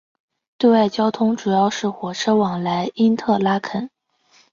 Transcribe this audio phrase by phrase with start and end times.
[0.57, 3.87] 对外交通主要是火车往来因特拉肯。